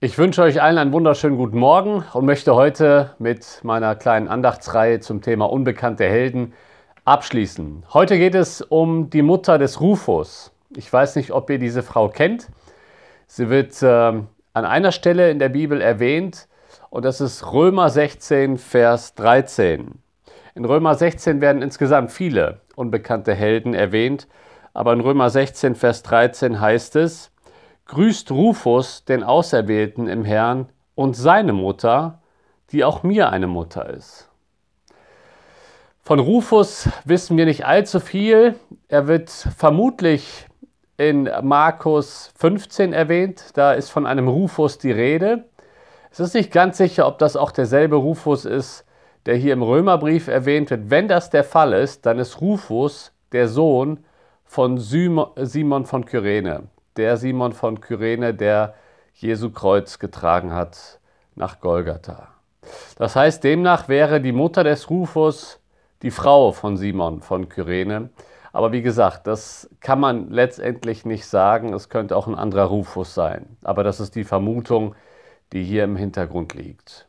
Ich 0.00 0.16
wünsche 0.16 0.42
euch 0.42 0.62
allen 0.62 0.78
einen 0.78 0.92
wunderschönen 0.92 1.36
guten 1.36 1.58
Morgen 1.58 2.04
und 2.12 2.24
möchte 2.24 2.54
heute 2.54 3.16
mit 3.18 3.58
meiner 3.64 3.96
kleinen 3.96 4.28
Andachtsreihe 4.28 5.00
zum 5.00 5.22
Thema 5.22 5.50
unbekannte 5.50 6.04
Helden 6.04 6.52
abschließen. 7.04 7.84
Heute 7.92 8.16
geht 8.16 8.36
es 8.36 8.62
um 8.62 9.10
die 9.10 9.22
Mutter 9.22 9.58
des 9.58 9.80
Rufus. 9.80 10.52
Ich 10.76 10.92
weiß 10.92 11.16
nicht, 11.16 11.32
ob 11.32 11.50
ihr 11.50 11.58
diese 11.58 11.82
Frau 11.82 12.08
kennt. 12.10 12.46
Sie 13.26 13.50
wird 13.50 13.82
äh, 13.82 13.88
an 13.88 14.24
einer 14.54 14.92
Stelle 14.92 15.32
in 15.32 15.40
der 15.40 15.48
Bibel 15.48 15.80
erwähnt 15.80 16.46
und 16.90 17.04
das 17.04 17.20
ist 17.20 17.52
Römer 17.52 17.90
16, 17.90 18.56
Vers 18.56 19.16
13. 19.16 19.98
In 20.54 20.64
Römer 20.64 20.94
16 20.94 21.40
werden 21.40 21.60
insgesamt 21.60 22.12
viele 22.12 22.60
unbekannte 22.76 23.34
Helden 23.34 23.74
erwähnt, 23.74 24.28
aber 24.74 24.92
in 24.92 25.00
Römer 25.00 25.28
16, 25.28 25.74
Vers 25.74 26.04
13 26.04 26.60
heißt 26.60 26.94
es, 26.94 27.32
grüßt 27.88 28.30
Rufus, 28.30 29.04
den 29.04 29.24
Auserwählten 29.24 30.08
im 30.08 30.24
Herrn, 30.24 30.68
und 30.94 31.14
seine 31.14 31.52
Mutter, 31.52 32.22
die 32.70 32.84
auch 32.84 33.02
mir 33.02 33.30
eine 33.30 33.46
Mutter 33.46 33.88
ist. 33.88 34.28
Von 36.00 36.18
Rufus 36.18 36.88
wissen 37.04 37.36
wir 37.36 37.46
nicht 37.46 37.66
allzu 37.66 38.00
viel. 38.00 38.56
Er 38.88 39.08
wird 39.08 39.30
vermutlich 39.30 40.46
in 40.96 41.30
Markus 41.42 42.32
15 42.36 42.92
erwähnt. 42.92 43.50
Da 43.54 43.72
ist 43.72 43.90
von 43.90 44.06
einem 44.06 44.28
Rufus 44.28 44.78
die 44.78 44.90
Rede. 44.90 45.44
Es 46.10 46.20
ist 46.20 46.34
nicht 46.34 46.50
ganz 46.50 46.78
sicher, 46.78 47.06
ob 47.06 47.18
das 47.18 47.36
auch 47.36 47.52
derselbe 47.52 47.96
Rufus 47.96 48.44
ist, 48.44 48.84
der 49.26 49.36
hier 49.36 49.52
im 49.52 49.62
Römerbrief 49.62 50.28
erwähnt 50.28 50.70
wird. 50.70 50.90
Wenn 50.90 51.08
das 51.08 51.30
der 51.30 51.44
Fall 51.44 51.72
ist, 51.74 52.04
dann 52.06 52.18
ist 52.18 52.40
Rufus 52.40 53.12
der 53.32 53.48
Sohn 53.48 54.04
von 54.44 54.78
Simon 54.78 55.84
von 55.84 56.04
Kyrene 56.04 56.68
der 56.98 57.16
Simon 57.16 57.52
von 57.52 57.80
Kyrene, 57.80 58.34
der 58.34 58.74
Jesu 59.14 59.50
Kreuz 59.50 59.98
getragen 59.98 60.52
hat 60.52 60.98
nach 61.34 61.60
Golgatha. 61.60 62.28
Das 62.96 63.16
heißt, 63.16 63.42
demnach 63.42 63.88
wäre 63.88 64.20
die 64.20 64.32
Mutter 64.32 64.64
des 64.64 64.90
Rufus 64.90 65.60
die 66.02 66.10
Frau 66.10 66.52
von 66.52 66.76
Simon 66.76 67.22
von 67.22 67.48
Kyrene. 67.48 68.10
Aber 68.52 68.72
wie 68.72 68.82
gesagt, 68.82 69.26
das 69.26 69.68
kann 69.80 70.00
man 70.00 70.30
letztendlich 70.30 71.04
nicht 71.04 71.26
sagen. 71.26 71.72
Es 71.72 71.88
könnte 71.88 72.16
auch 72.16 72.26
ein 72.26 72.34
anderer 72.34 72.64
Rufus 72.64 73.14
sein. 73.14 73.56
Aber 73.62 73.84
das 73.84 74.00
ist 74.00 74.14
die 74.14 74.24
Vermutung, 74.24 74.94
die 75.52 75.64
hier 75.64 75.84
im 75.84 75.96
Hintergrund 75.96 76.54
liegt. 76.54 77.06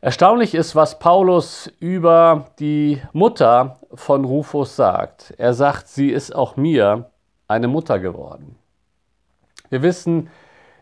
Erstaunlich 0.00 0.54
ist, 0.54 0.76
was 0.76 0.98
Paulus 0.98 1.72
über 1.80 2.46
die 2.58 3.00
Mutter 3.12 3.80
von 3.94 4.24
Rufus 4.24 4.76
sagt. 4.76 5.34
Er 5.38 5.54
sagt, 5.54 5.88
sie 5.88 6.10
ist 6.10 6.34
auch 6.34 6.56
mir 6.56 7.10
eine 7.48 7.68
Mutter 7.68 7.98
geworden. 7.98 8.58
Wir 9.74 9.82
wissen 9.82 10.30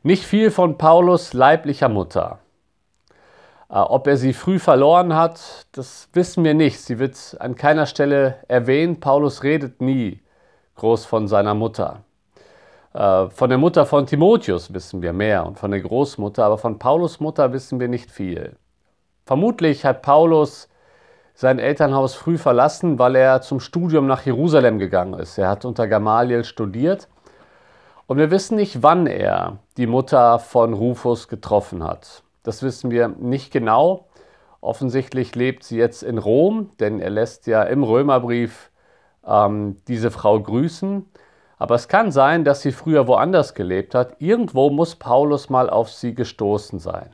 nicht 0.02 0.22
viel 0.22 0.50
von 0.50 0.76
Paulus 0.76 1.32
leiblicher 1.32 1.88
Mutter. 1.88 2.40
Äh, 3.70 3.78
ob 3.78 4.06
er 4.06 4.18
sie 4.18 4.34
früh 4.34 4.58
verloren 4.58 5.14
hat, 5.14 5.40
das 5.72 6.10
wissen 6.12 6.44
wir 6.44 6.52
nicht. 6.52 6.78
Sie 6.78 6.98
wird 6.98 7.38
an 7.40 7.54
keiner 7.54 7.86
Stelle 7.86 8.34
erwähnt. 8.48 9.00
Paulus 9.00 9.44
redet 9.44 9.80
nie 9.80 10.20
groß 10.74 11.06
von 11.06 11.26
seiner 11.26 11.54
Mutter. 11.54 12.04
Äh, 12.92 13.30
von 13.30 13.48
der 13.48 13.56
Mutter 13.56 13.86
von 13.86 14.04
Timotheus 14.04 14.74
wissen 14.74 15.00
wir 15.00 15.14
mehr 15.14 15.46
und 15.46 15.58
von 15.58 15.70
der 15.70 15.80
Großmutter, 15.80 16.44
aber 16.44 16.58
von 16.58 16.78
Paulus 16.78 17.18
Mutter 17.18 17.50
wissen 17.54 17.80
wir 17.80 17.88
nicht 17.88 18.10
viel. 18.10 18.56
Vermutlich 19.24 19.86
hat 19.86 20.02
Paulus 20.02 20.68
sein 21.32 21.58
Elternhaus 21.58 22.14
früh 22.14 22.36
verlassen, 22.36 22.98
weil 22.98 23.16
er 23.16 23.40
zum 23.40 23.58
Studium 23.58 24.06
nach 24.06 24.26
Jerusalem 24.26 24.78
gegangen 24.78 25.18
ist. 25.18 25.38
Er 25.38 25.48
hat 25.48 25.64
unter 25.64 25.88
Gamaliel 25.88 26.44
studiert 26.44 27.08
und 28.12 28.18
wir 28.18 28.30
wissen 28.30 28.56
nicht, 28.56 28.82
wann 28.82 29.06
er 29.06 29.56
die 29.78 29.86
Mutter 29.86 30.38
von 30.38 30.74
Rufus 30.74 31.28
getroffen 31.28 31.82
hat. 31.82 32.22
Das 32.42 32.62
wissen 32.62 32.90
wir 32.90 33.08
nicht 33.08 33.50
genau. 33.50 34.06
Offensichtlich 34.60 35.34
lebt 35.34 35.64
sie 35.64 35.78
jetzt 35.78 36.02
in 36.02 36.18
Rom, 36.18 36.72
denn 36.78 37.00
er 37.00 37.08
lässt 37.08 37.46
ja 37.46 37.62
im 37.62 37.82
Römerbrief 37.82 38.70
ähm, 39.26 39.78
diese 39.88 40.10
Frau 40.10 40.38
grüßen. 40.38 41.06
Aber 41.56 41.74
es 41.74 41.88
kann 41.88 42.12
sein, 42.12 42.44
dass 42.44 42.60
sie 42.60 42.72
früher 42.72 43.08
woanders 43.08 43.54
gelebt 43.54 43.94
hat. 43.94 44.16
Irgendwo 44.18 44.68
muss 44.68 44.94
Paulus 44.94 45.48
mal 45.48 45.70
auf 45.70 45.90
sie 45.90 46.14
gestoßen 46.14 46.80
sein. 46.80 47.08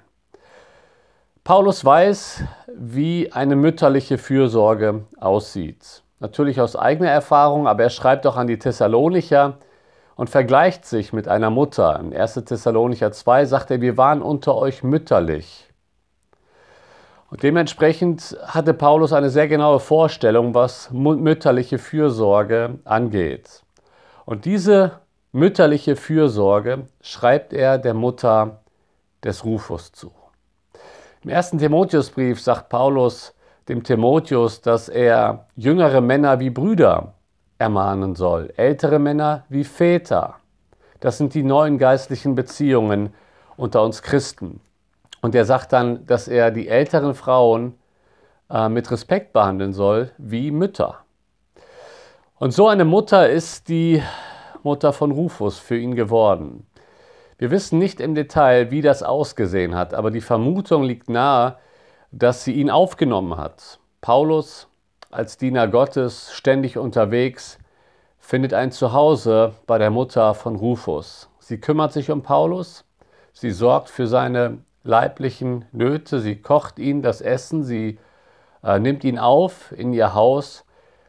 Paulus 1.45 1.85
weiß, 1.85 2.43
wie 2.75 3.31
eine 3.31 3.55
mütterliche 3.55 4.19
Fürsorge 4.19 5.05
aussieht. 5.21 6.03
Natürlich 6.19 6.61
aus 6.61 6.75
eigener 6.75 7.11
Erfahrung, 7.11 7.69
aber 7.69 7.85
er 7.85 7.91
schreibt 7.91 8.27
auch 8.27 8.37
an 8.37 8.49
die 8.49 8.59
Thessalonicher, 8.59 9.59
und 10.19 10.29
vergleicht 10.29 10.85
sich 10.85 11.13
mit 11.13 11.29
einer 11.29 11.49
Mutter. 11.49 12.01
In 12.01 12.13
1. 12.13 12.35
Thessalonicher 12.45 13.13
2 13.13 13.45
sagt 13.45 13.71
er, 13.71 13.81
wir 13.81 13.97
waren 13.97 14.21
unter 14.21 14.57
euch 14.57 14.83
mütterlich. 14.83 15.69
Und 17.31 17.45
dementsprechend 17.45 18.37
hatte 18.45 18.75
Paulus 18.75 19.13
eine 19.13 19.31
sehr 19.31 19.47
genaue 19.47 19.79
Vorstellung, 19.79 20.55
was 20.55 20.91
mütterliche 20.91 21.79
Fürsorge 21.79 22.81
angeht. 22.85 23.63
Und 24.25 24.45
diese 24.45 24.99
mütterliche 25.31 25.95
Fürsorge 25.95 26.87
schreibt 27.01 27.53
er 27.53 27.79
der 27.79 27.95
Mutter 27.95 28.63
des 29.23 29.45
Rufus 29.45 29.93
zu. 29.93 30.11
Im 31.23 31.31
ersten 31.31 31.59
Timotheusbrief 31.59 32.41
sagt 32.41 32.71
Paulus 32.71 33.35
dem 33.69 33.85
Timotheus, 33.85 34.63
dass 34.63 34.89
er 34.89 35.47
jüngere 35.55 36.01
Männer 36.01 36.41
wie 36.41 36.51
Brüder 36.51 37.15
ermahnen 37.59 38.15
soll. 38.15 38.53
Ältere 38.57 38.99
Männer 38.99 39.45
wie 39.49 39.65
Väter. 39.65 40.37
Das 41.01 41.19
sind 41.19 41.35
die 41.35 41.43
neuen 41.43 41.79
geistlichen 41.79 42.35
Beziehungen 42.35 43.13
unter 43.57 43.83
uns 43.83 44.03
Christen. 44.03 44.61
Und 45.21 45.35
er 45.35 45.45
sagt 45.45 45.73
dann, 45.73 46.07
dass 46.07 46.29
er 46.29 46.51
die 46.51 46.69
älteren 46.69 47.15
Frauen 47.15 47.75
äh, 48.51 48.69
mit 48.69 48.91
Respekt 48.91 49.33
behandeln 49.33 49.73
soll 49.73 50.11
wie 50.19 50.51
Mütter. 50.51 50.99
Und 52.39 52.53
so 52.53 52.69
eine 52.69 52.85
Mutter 52.85 53.29
ist 53.29 53.69
die 53.69 54.03
Mutter 54.63 54.93
von 54.93 55.11
Rufus 55.11 55.59
für 55.59 55.77
ihn 55.77 55.97
geworden. 55.97 56.67
Wir 57.37 57.51
wissen 57.51 57.79
nicht 57.79 58.01
im 58.01 58.15
Detail, 58.15 58.71
wie 58.71 58.83
das 58.83 59.03
ausgesehen 59.03 59.75
hat, 59.75 59.95
aber 59.95 60.11
die 60.11 60.21
Vermutung 60.21 60.83
liegt 60.83 61.09
nahe, 61.09 61.57
dass 62.11 62.45
sie 62.45 62.53
ihn 62.53 62.71
aufgenommen 62.71 63.37
hat. 63.37 63.79
Paulus 64.01 64.69
als 65.11 65.39
Diener 65.39 65.69
Gottes 65.69 66.33
ständig 66.35 66.77
unterwegs, 66.77 67.59
findet 68.19 68.53
ein 68.53 68.73
Zuhause 68.73 69.55
bei 69.67 69.79
der 69.79 69.91
Mutter 69.91 70.35
von 70.35 70.57
Rufus. 70.57 71.31
Sie 71.39 71.59
kümmert 71.59 71.93
sich 71.93 72.11
um 72.11 72.23
Paulus, 72.23 72.85
sie 73.33 73.51
sorgt 73.51 73.89
für 73.89 74.07
seine 74.07 74.59
leiblichen 74.83 75.65
Nöte, 75.73 76.21
sie 76.21 76.37
kocht 76.37 76.79
ihn 76.79 77.01
das 77.03 77.21
Essen, 77.21 77.65
sie 77.65 77.99
äh, 78.63 78.79
nimmt 78.79 79.05
ihn 79.05 79.19
auf 79.19 79.73
in 79.73 79.93
ihr 79.93 80.15
Haus. 80.15 80.65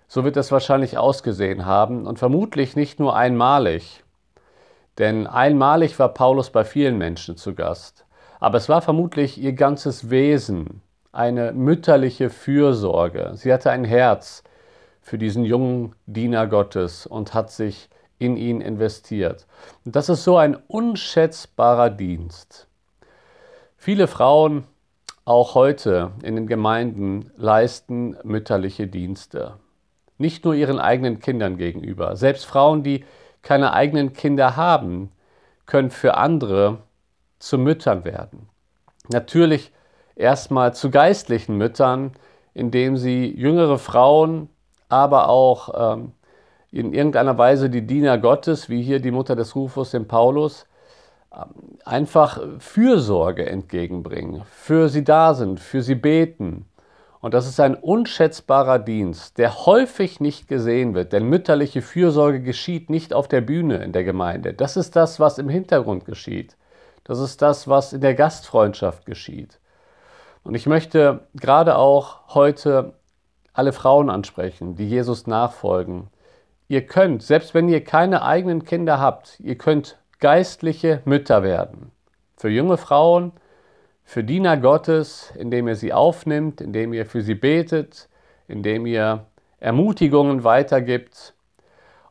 So 0.07 0.23
wird 0.23 0.37
es 0.37 0.51
wahrscheinlich 0.51 0.97
ausgesehen 0.97 1.65
haben 1.65 2.07
und 2.07 2.19
vermutlich 2.19 2.75
nicht 2.75 2.99
nur 2.99 3.15
einmalig. 3.15 4.03
Denn 4.97 5.27
einmalig 5.27 5.99
war 5.99 6.13
Paulus 6.13 6.49
bei 6.49 6.63
vielen 6.63 6.97
Menschen 6.97 7.37
zu 7.37 7.53
Gast. 7.53 8.05
Aber 8.39 8.57
es 8.57 8.69
war 8.69 8.81
vermutlich 8.81 9.37
ihr 9.37 9.53
ganzes 9.53 10.09
Wesen, 10.09 10.81
eine 11.19 11.51
mütterliche 11.51 12.29
Fürsorge. 12.29 13.31
Sie 13.35 13.51
hatte 13.51 13.71
ein 13.71 13.83
Herz 13.83 14.41
für 15.01 15.17
diesen 15.17 15.43
jungen 15.43 15.93
Diener 16.05 16.47
Gottes 16.47 17.05
und 17.05 17.33
hat 17.33 17.51
sich 17.51 17.89
in 18.19 18.37
ihn 18.37 18.61
investiert. 18.61 19.45
Und 19.83 19.97
das 19.97 20.07
ist 20.07 20.23
so 20.23 20.37
ein 20.37 20.55
unschätzbarer 20.55 21.89
Dienst. 21.89 22.69
Viele 23.75 24.07
Frauen, 24.07 24.63
auch 25.25 25.55
heute 25.55 26.11
in 26.23 26.37
den 26.37 26.47
Gemeinden, 26.47 27.31
leisten 27.35 28.15
mütterliche 28.23 28.87
Dienste. 28.87 29.55
Nicht 30.17 30.45
nur 30.45 30.53
ihren 30.53 30.79
eigenen 30.79 31.19
Kindern 31.19 31.57
gegenüber. 31.57 32.15
Selbst 32.15 32.45
Frauen, 32.45 32.81
die 32.81 33.03
keine 33.41 33.73
eigenen 33.73 34.13
Kinder 34.13 34.55
haben, 34.55 35.11
können 35.65 35.91
für 35.91 36.15
andere 36.15 36.77
zu 37.39 37.57
Müttern 37.57 38.05
werden. 38.05 38.47
Natürlich 39.09 39.73
erstmal 40.19 40.73
zu 40.73 40.91
geistlichen 40.91 41.57
Müttern, 41.57 42.11
indem 42.53 42.97
sie 42.97 43.33
jüngere 43.35 43.77
Frauen, 43.77 44.49
aber 44.89 45.29
auch 45.29 45.93
ähm, 45.93 46.11
in 46.71 46.93
irgendeiner 46.93 47.37
Weise 47.37 47.69
die 47.69 47.85
Diener 47.85 48.17
Gottes, 48.17 48.69
wie 48.69 48.81
hier 48.81 48.99
die 48.99 49.11
Mutter 49.11 49.35
des 49.35 49.55
Rufus, 49.55 49.91
dem 49.91 50.07
Paulus, 50.07 50.65
ähm, 51.33 51.77
einfach 51.85 52.41
Fürsorge 52.59 53.45
entgegenbringen, 53.45 54.43
für 54.51 54.89
sie 54.89 55.03
da 55.03 55.33
sind, 55.33 55.59
für 55.59 55.81
sie 55.81 55.95
beten. 55.95 56.65
Und 57.21 57.33
das 57.33 57.47
ist 57.47 57.59
ein 57.59 57.75
unschätzbarer 57.75 58.79
Dienst, 58.79 59.37
der 59.37 59.65
häufig 59.65 60.19
nicht 60.21 60.47
gesehen 60.47 60.95
wird, 60.95 61.11
denn 61.11 61.25
mütterliche 61.25 61.81
Fürsorge 61.81 62.41
geschieht 62.41 62.89
nicht 62.89 63.13
auf 63.13 63.27
der 63.27 63.41
Bühne 63.41 63.83
in 63.83 63.91
der 63.91 64.05
Gemeinde. 64.05 64.53
Das 64.53 64.77
ist 64.77 64.95
das, 64.95 65.19
was 65.19 65.37
im 65.37 65.49
Hintergrund 65.49 66.05
geschieht. 66.05 66.55
Das 67.03 67.19
ist 67.19 67.41
das, 67.41 67.67
was 67.67 67.91
in 67.91 68.01
der 68.01 68.15
Gastfreundschaft 68.15 69.05
geschieht. 69.05 69.59
Und 70.43 70.55
ich 70.55 70.65
möchte 70.65 71.27
gerade 71.35 71.77
auch 71.77 72.33
heute 72.33 72.93
alle 73.53 73.73
Frauen 73.73 74.09
ansprechen, 74.09 74.75
die 74.75 74.87
Jesus 74.87 75.27
nachfolgen. 75.27 76.07
Ihr 76.67 76.85
könnt, 76.85 77.23
selbst 77.23 77.53
wenn 77.53 77.67
ihr 77.67 77.83
keine 77.83 78.21
eigenen 78.21 78.63
Kinder 78.63 78.99
habt, 78.99 79.39
ihr 79.39 79.57
könnt 79.57 79.97
geistliche 80.19 81.01
Mütter 81.05 81.43
werden. 81.43 81.91
Für 82.37 82.49
junge 82.49 82.77
Frauen, 82.77 83.31
für 84.03 84.23
Diener 84.23 84.57
Gottes, 84.57 85.31
indem 85.37 85.67
ihr 85.67 85.75
sie 85.75 85.93
aufnimmt, 85.93 86.61
indem 86.61 86.93
ihr 86.93 87.05
für 87.05 87.21
sie 87.21 87.35
betet, 87.35 88.09
indem 88.47 88.85
ihr 88.85 89.25
Ermutigungen 89.59 90.43
weitergibt. 90.43 91.35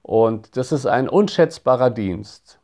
Und 0.02 0.56
das 0.56 0.72
ist 0.72 0.86
ein 0.86 1.08
unschätzbarer 1.08 1.90
Dienst. 1.90 2.60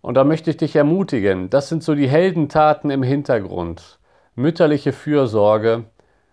Und 0.00 0.14
da 0.14 0.24
möchte 0.24 0.50
ich 0.50 0.56
dich 0.56 0.76
ermutigen, 0.76 1.50
das 1.50 1.68
sind 1.68 1.82
so 1.82 1.94
die 1.94 2.08
Heldentaten 2.08 2.90
im 2.90 3.02
Hintergrund, 3.02 3.98
mütterliche 4.36 4.92
Fürsorge 4.92 5.84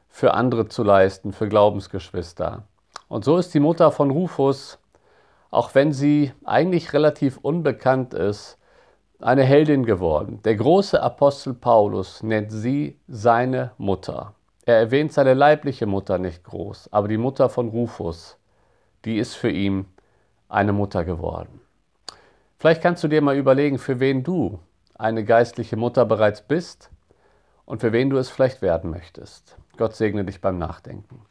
für 0.10 0.34
andere 0.34 0.68
zu 0.68 0.84
leisten, 0.84 1.32
für 1.32 1.48
Glaubensgeschwister. 1.48 2.64
Und 3.08 3.24
so 3.24 3.38
ist 3.38 3.54
die 3.54 3.62
Mutter 3.62 3.92
von 3.92 4.12
Rufus, 4.12 4.78
auch 5.50 5.74
wenn 5.74 5.94
sie 5.94 6.34
eigentlich 6.44 6.94
relativ 6.94 7.38
unbekannt 7.38 8.14
ist, 8.14 8.58
eine 9.20 9.44
Heldin 9.44 9.86
geworden. 9.86 10.42
Der 10.44 10.56
große 10.56 11.02
Apostel 11.02 11.54
Paulus 11.54 12.22
nennt 12.24 12.52
sie 12.52 13.00
seine 13.08 13.72
Mutter. 13.78 14.34
Er 14.66 14.78
erwähnt 14.78 15.14
seine 15.14 15.34
leibliche 15.34 15.86
Mutter 15.86 16.18
nicht 16.18 16.44
groß, 16.44 16.90
aber 16.92 17.08
die 17.08 17.18
Mutter 17.18 17.48
von 17.48 17.70
Rufus, 17.70 18.38
die 19.06 19.18
ist 19.18 19.36
für 19.36 19.50
ihn 19.50 19.86
eine 20.50 20.74
Mutter 20.74 21.06
geworden. 21.06 21.62
Vielleicht 22.58 22.82
kannst 22.82 23.04
du 23.04 23.08
dir 23.08 23.22
mal 23.22 23.38
überlegen, 23.38 23.78
für 23.78 24.00
wen 24.00 24.24
du 24.24 24.60
eine 24.96 25.24
geistliche 25.24 25.78
Mutter 25.78 26.06
bereits 26.06 26.42
bist 26.42 26.90
und 27.66 27.82
für 27.82 27.92
wen 27.92 28.10
du 28.10 28.18
es 28.18 28.30
vielleicht 28.30 28.62
werden 28.62 28.90
möchtest. 28.90 29.58
Gott 29.78 29.96
segne 29.96 30.26
dich 30.26 30.42
beim 30.42 30.58
Nachdenken. 30.58 31.26